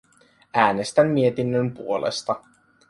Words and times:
Äänestän 0.53 1.07
mietinnön 1.07 1.71
puolesta. 1.73 2.43